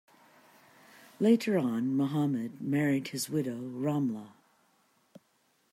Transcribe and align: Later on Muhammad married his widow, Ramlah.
Later 1.19 1.59
on 1.59 1.95
Muhammad 1.95 2.59
married 2.59 3.09
his 3.09 3.29
widow, 3.29 3.61
Ramlah. 3.69 4.31